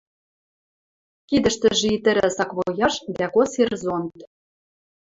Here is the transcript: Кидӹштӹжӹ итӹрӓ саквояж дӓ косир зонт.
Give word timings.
Кидӹштӹжӹ 1.29 1.87
итӹрӓ 1.95 2.27
саквояж 2.37 2.95
дӓ 3.17 3.27
косир 3.33 3.69
зонт. 3.83 4.15